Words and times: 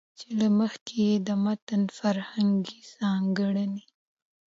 چې 0.19 0.27
له 0.39 0.47
مخې 0.57 0.91
يې 1.09 1.13
د 1.27 1.29
متن 1.43 1.81
فرهنګي 1.97 2.79
ځانګړنې 2.95 3.83